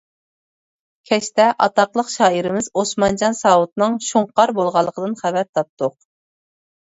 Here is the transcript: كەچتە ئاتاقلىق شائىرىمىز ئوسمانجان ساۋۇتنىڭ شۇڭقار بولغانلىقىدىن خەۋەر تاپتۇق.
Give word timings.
كەچتە 1.09 1.45
ئاتاقلىق 1.65 2.09
شائىرىمىز 2.13 2.69
ئوسمانجان 2.81 3.37
ساۋۇتنىڭ 3.41 3.99
شۇڭقار 4.07 4.55
بولغانلىقىدىن 4.61 5.15
خەۋەر 5.21 5.47
تاپتۇق. 5.59 5.97